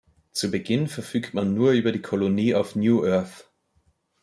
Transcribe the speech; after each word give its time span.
Zu 0.31 0.49
Beginn 0.49 0.87
verfügt 0.87 1.35
man 1.35 1.53
nur 1.53 1.73
über 1.73 1.91
die 1.91 2.01
Kolonie 2.01 2.55
auf 2.55 2.73
New 2.75 3.03
Earth. 3.05 3.45